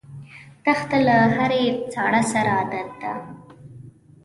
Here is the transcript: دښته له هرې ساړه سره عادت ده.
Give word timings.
دښته 0.63 0.97
له 1.07 1.15
هرې 1.35 1.63
ساړه 1.93 2.21
سره 2.31 2.51
عادت 2.57 2.89
ده. 3.01 3.13